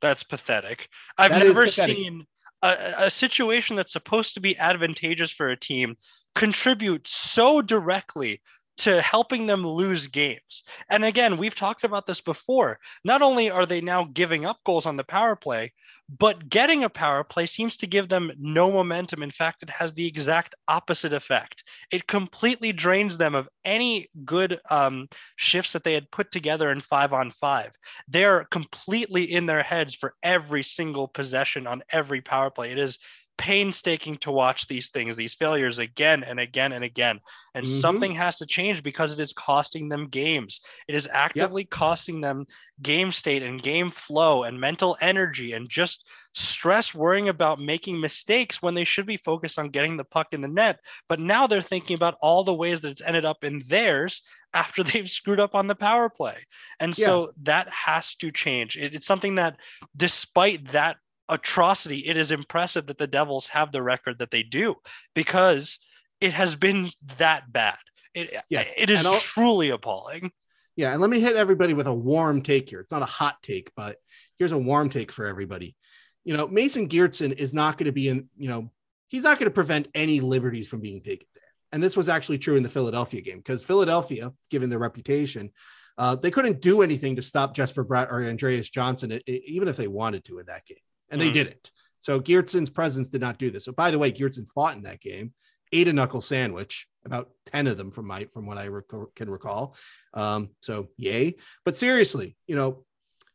[0.00, 0.88] That's pathetic.
[1.18, 1.96] I've that never pathetic.
[1.96, 2.26] seen
[2.62, 5.96] a, a situation that's supposed to be advantageous for a team
[6.34, 8.40] contribute so directly
[8.80, 10.62] to helping them lose games.
[10.88, 12.78] And again, we've talked about this before.
[13.04, 15.72] Not only are they now giving up goals on the power play,
[16.18, 19.22] but getting a power play seems to give them no momentum.
[19.22, 21.62] In fact, it has the exact opposite effect.
[21.92, 26.80] It completely drains them of any good um, shifts that they had put together in
[26.80, 27.70] five on five.
[28.08, 32.72] They're completely in their heads for every single possession on every power play.
[32.72, 32.98] It is
[33.40, 37.18] painstaking to watch these things, these failures again and again and again.
[37.54, 37.80] And mm-hmm.
[37.80, 40.60] something has to change because it is costing them games.
[40.86, 41.70] It is actively yep.
[41.70, 42.44] costing them
[42.82, 48.60] game state and game flow and mental energy and just stress worrying about making mistakes
[48.60, 50.78] when they should be focused on getting the puck in the net.
[51.08, 54.20] But now they're thinking about all the ways that it's ended up in theirs
[54.52, 56.36] after they've screwed up on the power play.
[56.78, 58.76] And so that has to change.
[58.76, 59.56] It, it's something that,
[59.96, 60.98] despite that
[61.30, 64.74] atrocity, it is impressive that the Devils have the record that they do
[65.14, 65.78] because
[66.20, 67.78] it has been that bad.
[68.14, 68.74] It, yes.
[68.76, 70.32] it is truly appalling.
[70.76, 72.80] Yeah, and let me hit everybody with a warm take here.
[72.80, 73.96] It's not a hot take, but
[74.38, 75.76] here's a warm take for everybody.
[76.24, 78.70] You know, Mason Geertsen is not going to be in, you know,
[79.08, 81.26] he's not going to prevent any liberties from being taken.
[81.72, 85.50] And this was actually true in the Philadelphia game because Philadelphia, given their reputation,
[85.98, 89.86] uh, they couldn't do anything to stop Jesper Bratt or Andreas Johnsson, even if they
[89.86, 90.78] wanted to in that game
[91.10, 91.24] and mm.
[91.24, 91.70] they didn't.
[92.00, 93.64] So Geertsen's presence did not do this.
[93.64, 95.32] So by the way, Geertsen fought in that game,
[95.72, 99.30] ate a knuckle sandwich, about 10 of them from my from what I rec- can
[99.30, 99.76] recall.
[100.14, 101.36] Um, so yay.
[101.64, 102.84] But seriously, you know,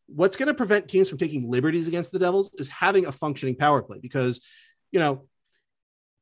[0.07, 3.55] what's going to prevent teams from taking liberties against the Devils is having a functioning
[3.55, 4.41] power play because,
[4.91, 5.27] you know,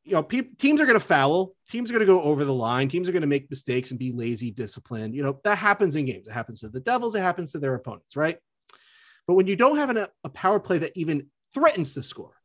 [0.06, 2.54] you know, pe- teams are going to foul, teams are going to go over the
[2.54, 5.16] line, teams are going to make mistakes and be lazy, disciplined.
[5.16, 6.28] You know, that happens in games.
[6.28, 8.38] It happens to the Devils, it happens to their opponents, right?
[9.28, 12.36] But when you don't have an, a power play that even threatens to score,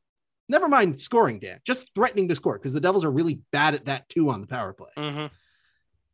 [0.48, 3.86] never mind scoring, Dan, just threatening to score, because the Devils are really bad at
[3.86, 4.90] that too on the power play.
[4.96, 5.26] Mm-hmm.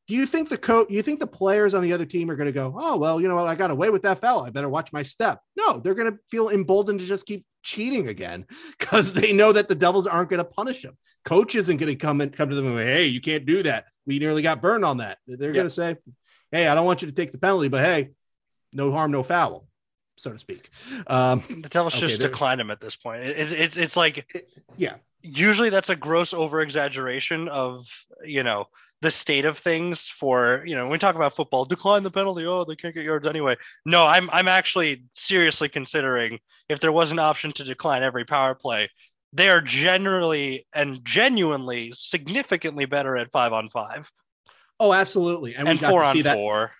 [0.06, 2.46] Do you think the coach, you think the players on the other team are going
[2.46, 3.46] to go, oh, well, you know what?
[3.46, 4.44] I got away with that foul.
[4.44, 5.40] I better watch my step.
[5.56, 8.44] No, they're going to feel emboldened to just keep cheating again
[8.78, 10.98] because they know that the Devils aren't going to punish them.
[11.24, 13.62] Coach isn't going to come and come to them and say, hey, you can't do
[13.62, 13.86] that.
[14.06, 15.16] We nearly got burned on that.
[15.26, 15.96] They're going to say,
[16.52, 18.10] hey, I don't want you to take the penalty, but hey,
[18.74, 19.66] no harm, no foul
[20.16, 20.70] so to speak.
[21.06, 23.24] Um, the Devils okay, just decline him at this point.
[23.24, 24.96] It's it's it's like it, yeah.
[25.22, 27.86] Usually that's a gross over exaggeration of
[28.24, 28.66] you know
[29.04, 32.46] the state of things for you know when we talk about football decline the penalty
[32.46, 36.38] oh they can't get yards anyway no i'm i'm actually seriously considering
[36.70, 38.88] if there was an option to decline every power play
[39.34, 44.10] they are generally and genuinely significantly better at five on five
[44.80, 46.70] oh absolutely and, and we got to see that four.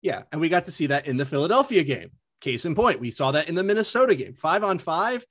[0.00, 2.10] yeah and we got to see that in the philadelphia game
[2.44, 5.24] Case in point, we saw that in the Minnesota game, five on five.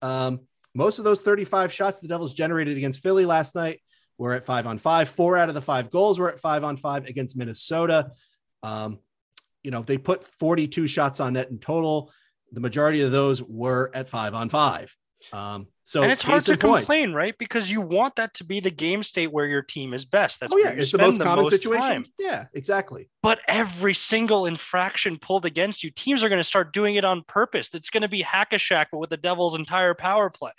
[0.00, 0.40] Um,
[0.74, 3.82] most of those 35 shots the Devils generated against Philly last night
[4.16, 5.10] were at five on five.
[5.10, 8.12] Four out of the five goals were at five on five against Minnesota.
[8.62, 8.98] Um,
[9.62, 12.10] you know, they put 42 shots on net in total.
[12.50, 14.96] The majority of those were at five on five.
[15.34, 17.36] Um, so and it's hard to complain, right?
[17.36, 20.40] Because you want that to be the game state where your team is best.
[20.40, 21.82] That's oh, yeah, it's the most the common most situation.
[21.88, 22.06] Time.
[22.18, 23.10] Yeah, exactly.
[23.22, 27.22] But every single infraction pulled against you, teams are going to start doing it on
[27.28, 27.68] purpose.
[27.74, 30.52] It's going to be hack a Shaq, but with the Devils' entire power play.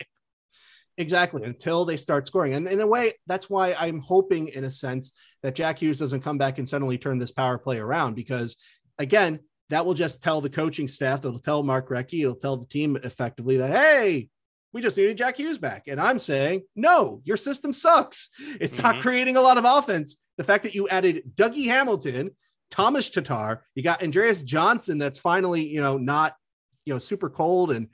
[0.98, 2.54] Exactly, until they start scoring.
[2.54, 5.12] And in a way, that's why I'm hoping, in a sense,
[5.42, 8.58] that Jack Hughes doesn't come back and suddenly turn this power play around because,
[9.00, 9.40] again,
[9.72, 12.96] that will just tell the coaching staff, it'll tell Mark Recchi, it'll tell the team
[12.98, 14.30] effectively that, hey,
[14.76, 15.88] we just needed Jack Hughes back.
[15.88, 18.30] And I'm saying, no, your system sucks.
[18.60, 18.84] It's mm-hmm.
[18.84, 20.18] not creating a lot of offense.
[20.38, 22.32] The fact that you added Dougie Hamilton,
[22.72, 26.36] Thomas Tatar, you got Andreas Johnsson that's finally, you know, not,
[26.84, 27.88] you know, super cold and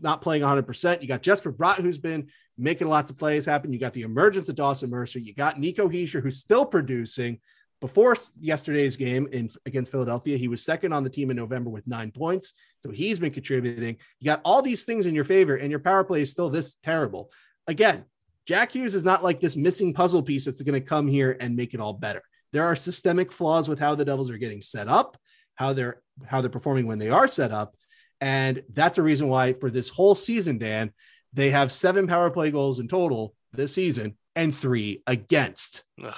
[0.00, 1.02] not playing 100%.
[1.02, 3.72] You got Jesper Bratt, who's been making lots of plays happen.
[3.72, 5.18] You got the emergence of Dawson Mercer.
[5.18, 7.40] You got Nico Hischier, who's still producing
[7.80, 11.86] before yesterday's game in against Philadelphia, he was second on the team in November with
[11.86, 12.52] nine points.
[12.82, 13.96] So he's been contributing.
[14.18, 16.76] You got all these things in your favor, and your power play is still this
[16.84, 17.30] terrible.
[17.66, 18.04] Again,
[18.46, 21.56] Jack Hughes is not like this missing puzzle piece that's going to come here and
[21.56, 22.22] make it all better.
[22.52, 25.16] There are systemic flaws with how the Devils are getting set up,
[25.54, 27.74] how they're how they're performing when they are set up,
[28.20, 30.92] and that's a reason why for this whole season, Dan,
[31.32, 35.84] they have seven power play goals in total this season and three against.
[36.02, 36.14] Ugh.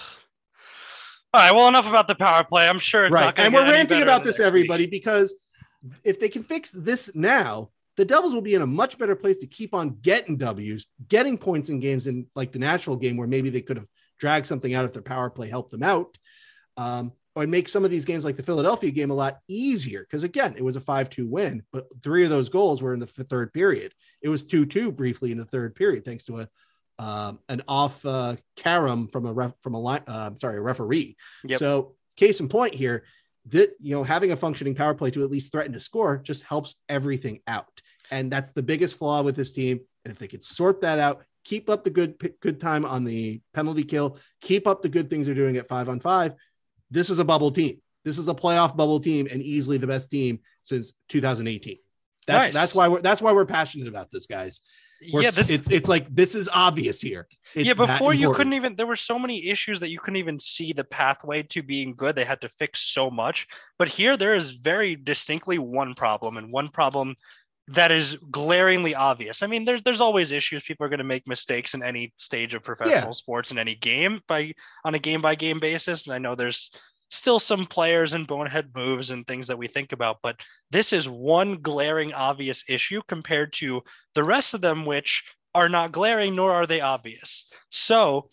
[1.34, 1.52] All right.
[1.52, 2.68] Well, enough about the power play.
[2.68, 3.32] I'm sure it's right.
[3.36, 5.34] and we're ranting about this, everybody, because
[6.04, 9.38] if they can fix this now, the Devils will be in a much better place
[9.38, 13.28] to keep on getting W's, getting points in games in like the Nashville game where
[13.28, 13.86] maybe they could have
[14.18, 16.16] dragged something out if their power play helped them out.
[16.76, 20.22] Um, or make some of these games like the Philadelphia game a lot easier because
[20.22, 23.52] again, it was a 5-2 win, but three of those goals were in the third
[23.52, 23.94] period.
[24.20, 26.48] It was 2-2 briefly in the third period thanks to a
[27.02, 31.16] um, an off uh, carom from a ref, from a line, uh, sorry, a referee.
[31.44, 31.58] Yep.
[31.58, 33.02] So case in point here,
[33.46, 36.44] that you know having a functioning power play to at least threaten to score just
[36.44, 39.80] helps everything out, and that's the biggest flaw with this team.
[40.04, 43.40] And if they could sort that out, keep up the good good time on the
[43.52, 46.34] penalty kill, keep up the good things they're doing at five on five.
[46.88, 47.82] This is a bubble team.
[48.04, 51.78] This is a playoff bubble team, and easily the best team since 2018.
[52.28, 52.54] That's nice.
[52.54, 54.62] that's why we're that's why we're passionate about this, guys
[55.04, 57.26] yeah, this, it's it's like this is obvious here.
[57.54, 58.76] It's yeah, before you couldn't even.
[58.76, 62.16] There were so many issues that you couldn't even see the pathway to being good.
[62.16, 63.46] They had to fix so much.
[63.78, 67.16] But here, there is very distinctly one problem, and one problem
[67.68, 69.42] that is glaringly obvious.
[69.42, 70.62] I mean, there's there's always issues.
[70.62, 73.10] People are going to make mistakes in any stage of professional yeah.
[73.12, 74.52] sports in any game by
[74.84, 76.06] on a game by game basis.
[76.06, 76.70] And I know there's
[77.12, 81.08] still some players and bonehead moves and things that we think about, but this is
[81.08, 83.82] one glaring obvious issue compared to
[84.14, 87.50] the rest of them, which are not glaring nor are they obvious.
[87.70, 88.30] So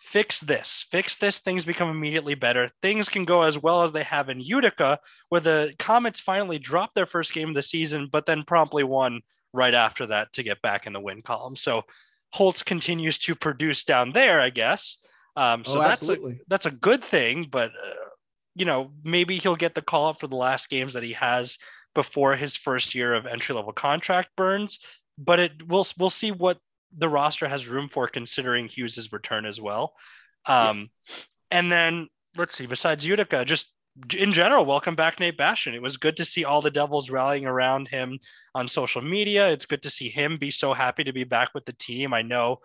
[0.00, 2.70] fix this, fix this, things become immediately better.
[2.82, 6.94] Things can go as well as they have in Utica, where the Comets finally dropped
[6.94, 9.20] their first game of the season, but then promptly won
[9.52, 11.54] right after that to get back in the win column.
[11.54, 11.84] So
[12.32, 14.98] Holtz continues to produce down there, I guess.
[15.36, 16.16] Um, so oh, that's a,
[16.48, 18.05] that's a good thing, but uh,
[18.56, 21.58] you know, maybe he'll get the call up for the last games that he has
[21.94, 24.80] before his first year of entry level contract burns.
[25.18, 26.58] But it we'll we'll see what
[26.96, 29.94] the roster has room for considering Hughes's return as well.
[30.46, 31.14] Um, yeah.
[31.50, 32.66] And then let's see.
[32.66, 33.72] Besides Utica, just
[34.16, 35.74] in general, welcome back, Nate Bastian.
[35.74, 38.18] It was good to see all the Devils rallying around him
[38.54, 39.50] on social media.
[39.50, 42.14] It's good to see him be so happy to be back with the team.
[42.14, 42.60] I know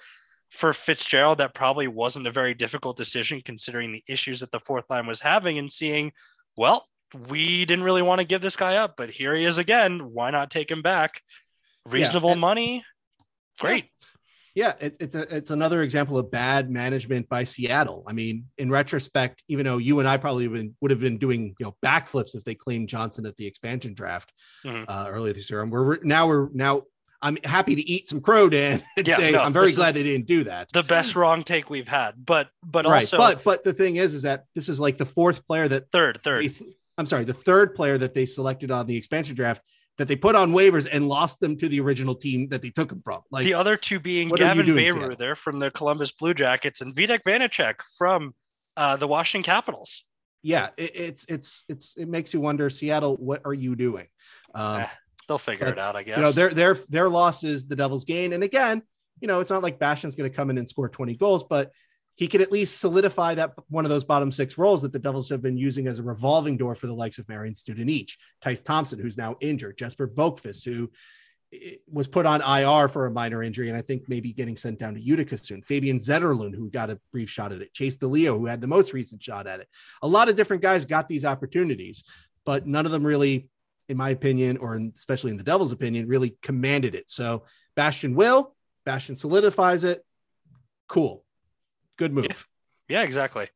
[0.51, 4.85] for Fitzgerald, that probably wasn't a very difficult decision considering the issues that the fourth
[4.89, 6.11] line was having and seeing,
[6.57, 6.85] well,
[7.29, 10.13] we didn't really want to give this guy up, but here he is again.
[10.13, 11.21] Why not take him back?
[11.89, 12.85] Reasonable yeah, and, money.
[13.59, 13.85] Great.
[14.53, 18.03] Yeah, it, it's a, it's another example of bad management by Seattle.
[18.05, 21.55] I mean, in retrospect, even though you and I probably been, would have been doing
[21.57, 24.33] you know backflips if they claimed Johnson at the expansion draft
[24.65, 24.83] mm-hmm.
[24.89, 26.83] uh, earlier this year, and we're now we're now
[27.21, 30.03] I'm happy to eat some crow, Dan, and yeah, say no, I'm very glad they
[30.03, 30.71] didn't do that.
[30.73, 33.01] The best wrong take we've had, but but right.
[33.01, 35.91] also, but but the thing is, is that this is like the fourth player that
[35.91, 36.43] third third.
[36.43, 36.49] They,
[36.97, 39.61] I'm sorry, the third player that they selected on the expansion draft
[39.97, 42.89] that they put on waivers and lost them to the original team that they took
[42.89, 43.21] them from.
[43.29, 47.75] Like the other two being Gavin Bayreuther from the Columbus Blue Jackets and Vitek Vanecek
[47.97, 48.33] from
[48.77, 50.03] uh, the Washington Capitals.
[50.43, 54.07] Yeah, it, it's it's it's it makes you wonder, Seattle, what are you doing?
[54.55, 54.87] Um, eh,
[55.31, 56.17] they'll figure it out, I guess.
[56.17, 58.83] You know, their their their loss is the Devils' gain, and again,
[59.21, 61.71] you know, it's not like Bastian's going to come in and score 20 goals, but
[62.15, 65.29] he could at least solidify that one of those bottom six roles that the Devils
[65.29, 68.11] have been using as a revolving door for the likes of Marian Studenic,
[68.43, 70.91] Tyce Thompson, who's now injured, Jesper Boqvist, who
[71.53, 74.79] eh, was put on IR for a minor injury and I think maybe getting sent
[74.79, 75.61] down to Utica soon.
[75.61, 77.73] Fabian Zetterlund, who got a brief shot at it.
[77.73, 79.69] Chase DeLeo, who had the most recent shot at it.
[80.01, 82.03] A lot of different guys got these opportunities,
[82.45, 83.49] but none of them really,
[83.91, 87.09] in my opinion, or especially in the Devils' opinion, really commanded it.
[87.09, 87.43] So
[87.75, 90.03] Bastian will, Bastian solidifies it.
[90.87, 91.23] Cool
[92.01, 92.47] good move.
[92.89, 93.47] Yeah, yeah, exactly.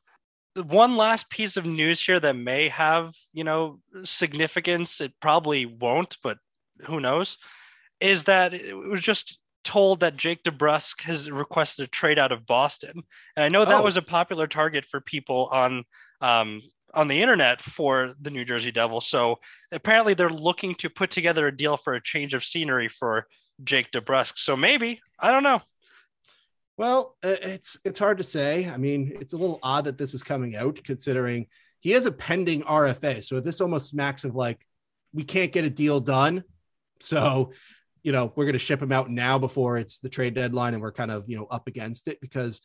[0.55, 5.01] One last piece of news here that may have, you know, significance.
[5.01, 6.37] It probably won't, but
[6.85, 7.37] who knows?
[7.99, 12.45] Is that it was just told that Jake DeBrusk has requested a trade out of
[12.45, 13.03] Boston,
[13.35, 13.83] and I know that oh.
[13.83, 15.83] was a popular target for people on
[16.21, 16.61] um,
[16.95, 19.08] on the internet for the New Jersey Devils.
[19.08, 19.39] So
[19.71, 23.27] apparently, they're looking to put together a deal for a change of scenery for
[23.63, 24.38] Jake DeBrusk.
[24.38, 25.62] So maybe I don't know.
[26.77, 28.69] Well, uh, it's it's hard to say.
[28.69, 31.47] I mean, it's a little odd that this is coming out considering
[31.79, 33.23] he has a pending RFA.
[33.23, 34.65] So this almost smacks of like
[35.13, 36.43] we can't get a deal done.
[36.99, 37.51] So,
[38.03, 40.81] you know, we're going to ship him out now before it's the trade deadline and
[40.81, 42.62] we're kind of, you know, up against it because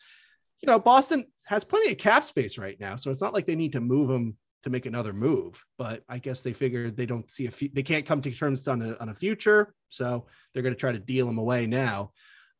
[0.62, 2.96] you know, Boston has plenty of cap space right now.
[2.96, 6.18] So it's not like they need to move him to make another move, but I
[6.18, 8.96] guess they figured they don't see a f- they can't come to terms on a,
[8.98, 12.12] on a future, so they're going to try to deal him away now.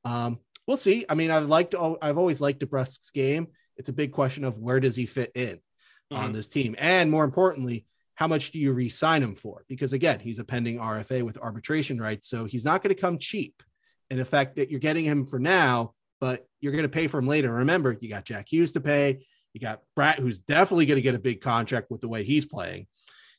[0.05, 1.05] Um, we'll see.
[1.09, 3.49] I mean, I've liked, I've always liked DeBrusk's game.
[3.77, 6.17] It's a big question of where does he fit in mm-hmm.
[6.17, 9.65] on this team, and more importantly, how much do you re-sign him for?
[9.69, 13.19] Because again, he's a pending RFA with arbitration rights, so he's not going to come
[13.19, 13.63] cheap.
[14.11, 17.27] In effect, that you're getting him for now, but you're going to pay for him
[17.27, 17.53] later.
[17.53, 19.27] Remember, you got Jack Hughes to pay.
[19.53, 22.45] You got Bratt, who's definitely going to get a big contract with the way he's
[22.45, 22.87] playing.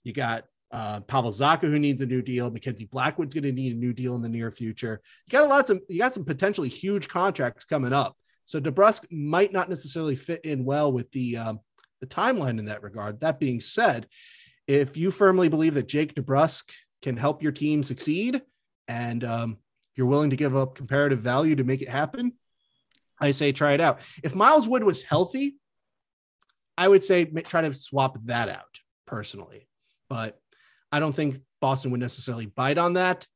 [0.04, 2.50] You got uh, Pavel Zacha, who needs a new deal.
[2.50, 5.02] Mackenzie Blackwood's going to need a new deal in the near future.
[5.28, 8.18] You got a lot of you got some potentially huge contracts coming up.
[8.46, 11.60] So DeBrusk might not necessarily fit in well with the um,
[12.00, 13.20] the timeline in that regard.
[13.20, 14.08] That being said,
[14.68, 18.42] if you firmly believe that Jake DeBrusk can help your team succeed,
[18.88, 19.58] and um,
[19.96, 22.34] you're willing to give up comparative value to make it happen,
[23.22, 24.02] I say try it out.
[24.24, 25.58] If Miles Wood was healthy,
[26.78, 29.68] I would say try to swap that out personally.
[30.10, 30.40] But
[30.92, 33.28] I don't think Boston would necessarily bite on that,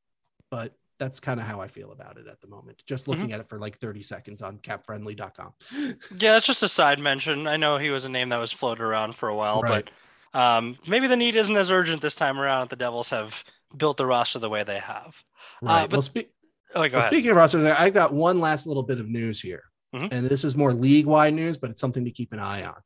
[0.49, 2.81] but that's kind of how I feel about it at the moment.
[2.87, 3.11] Just mm-hmm.
[3.11, 3.35] looking mm-hmm.
[3.35, 5.53] at it for like 30 seconds on capfriendly.com.
[6.17, 7.47] yeah, it's just a side mention.
[7.47, 9.85] I know he was a name that was floated around for a while, right.
[10.33, 12.69] but um, maybe the need isn't as urgent this time around.
[12.69, 13.43] The Devils have
[13.75, 15.23] built the roster the way they have.
[15.61, 15.81] Uh, right.
[15.83, 16.31] Uh, but well, spe-
[16.75, 19.63] oh, well speaking of roster, I got one last little bit of news here.
[19.95, 20.07] Mm-hmm.
[20.11, 22.81] And this is more league wide news, but it's something to keep an eye on.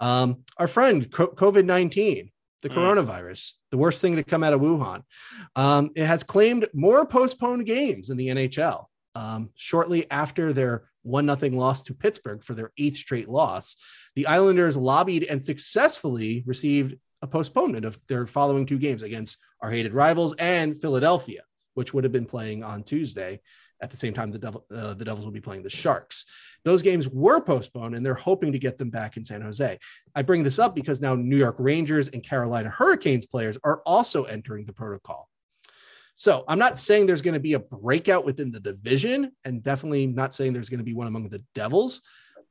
[0.00, 2.30] Um, our friend COVID 19
[2.62, 2.74] the mm.
[2.74, 5.02] coronavirus, the worst thing to come out of Wuhan.
[5.54, 8.86] Um, it has claimed more postponed games in the NHL.
[9.14, 13.76] Um, shortly after their one nothing loss to Pittsburgh for their eighth straight loss,
[14.14, 19.70] the Islanders lobbied and successfully received a postponement of their following two games against our
[19.70, 21.42] hated rivals and Philadelphia,
[21.74, 23.40] which would have been playing on Tuesday
[23.82, 26.24] at the same time the, Devil, uh, the Devils will be playing the Sharks.
[26.64, 29.78] Those games were postponed and they're hoping to get them back in San Jose.
[30.14, 34.24] I bring this up because now New York Rangers and Carolina Hurricanes players are also
[34.24, 35.28] entering the protocol.
[36.14, 40.06] So I'm not saying there's going to be a breakout within the division and definitely
[40.06, 42.02] not saying there's going to be one among the Devils,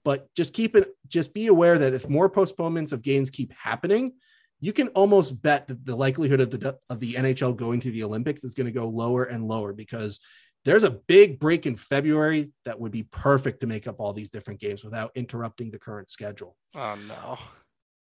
[0.03, 4.13] but just keep it, just be aware that if more postponements of games keep happening,
[4.59, 8.03] you can almost bet that the likelihood of the of the NHL going to the
[8.03, 10.19] Olympics is going to go lower and lower because
[10.63, 14.29] there's a big break in February that would be perfect to make up all these
[14.29, 16.55] different games without interrupting the current schedule.
[16.75, 17.37] Oh no.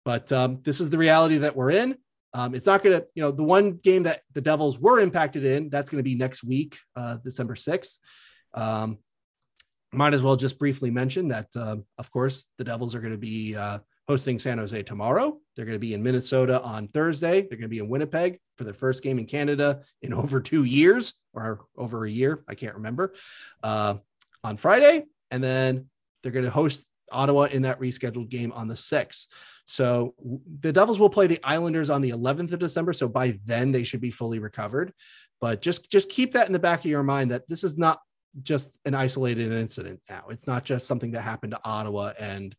[0.04, 1.96] but um, this is the reality that we're in.
[2.32, 5.44] Um, it's not going to, you know, the one game that the Devils were impacted
[5.44, 7.98] in, that's going to be next week, uh, December 6th.
[8.52, 8.98] Um,
[9.92, 13.18] might as well just briefly mention that, uh, of course, the Devils are going to
[13.18, 13.78] be uh,
[14.08, 15.38] hosting San Jose tomorrow.
[15.54, 17.40] They're going to be in Minnesota on Thursday.
[17.40, 20.64] They're going to be in Winnipeg for their first game in Canada in over two
[20.64, 22.44] years or over a year.
[22.48, 23.14] I can't remember.
[23.62, 23.96] Uh,
[24.46, 25.04] on Friday.
[25.30, 25.86] And then
[26.22, 29.26] they're going to host Ottawa in that rescheduled game on the 6th.
[29.66, 30.14] So
[30.60, 32.92] the Devils will play the Islanders on the 11th of December.
[32.92, 34.92] So by then they should be fully recovered.
[35.40, 38.00] But just just keep that in the back of your mind that this is not
[38.42, 40.26] just an isolated incident now.
[40.30, 42.54] It's not just something that happened to Ottawa and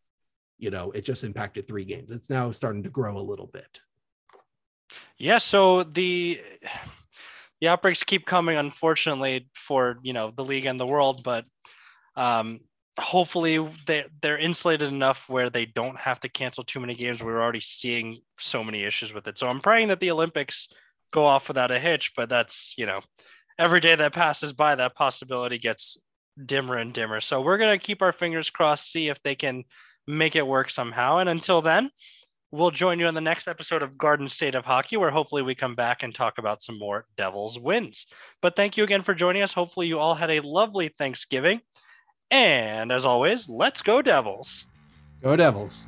[0.58, 2.12] you know it just impacted three games.
[2.12, 3.80] It's now starting to grow a little bit.
[5.18, 6.41] Yeah, so the
[7.62, 11.45] the outbreaks keep coming unfortunately for, you know, the league and the world, but
[12.16, 12.60] um
[12.99, 17.22] hopefully they they're insulated enough where they don't have to cancel too many games.
[17.22, 19.38] We're already seeing so many issues with it.
[19.38, 20.70] So I'm praying that the Olympics
[21.12, 23.01] go off without a hitch, but that's, you know,
[23.58, 25.97] every day that passes by that possibility gets
[26.43, 27.22] dimmer and dimmer.
[27.22, 29.64] So we're going to keep our fingers crossed, see if they can
[30.08, 31.18] make it work somehow.
[31.18, 31.91] And until then,
[32.51, 35.55] we'll join you on the next episode of Garden State of Hockey, where hopefully we
[35.55, 38.08] come back and talk about some more Devils wins.
[38.41, 39.53] But thank you again for joining us.
[39.53, 41.62] Hopefully, you all had a lovely Thanksgiving.
[42.32, 44.66] And as always, let's go, Devils.
[45.22, 45.88] Go, Devils.